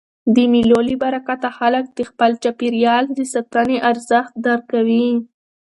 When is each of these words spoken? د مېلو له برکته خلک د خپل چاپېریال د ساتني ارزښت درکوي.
د 0.35 0.37
مېلو 0.51 0.79
له 0.87 0.95
برکته 1.03 1.49
خلک 1.57 1.85
د 1.97 1.99
خپل 2.09 2.31
چاپېریال 2.43 3.03
د 3.17 3.19
ساتني 3.33 3.77
ارزښت 3.89 4.33
درکوي. 4.45 5.07